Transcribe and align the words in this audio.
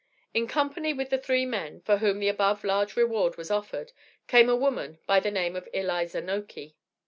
In 0.33 0.47
company 0.47 0.93
with 0.93 1.11
the 1.11 1.19
three 1.19 1.45
men, 1.45 1.79
for 1.81 1.97
whom 1.97 2.17
the 2.17 2.27
above 2.27 2.63
large 2.63 2.95
reward 2.95 3.37
was 3.37 3.51
offered, 3.51 3.91
came 4.25 4.49
a 4.49 4.55
woman 4.55 4.97
by 5.05 5.19
the 5.19 5.29
name 5.29 5.55
of 5.55 5.69
Eliza 5.75 6.23
Nokey. 6.23 6.73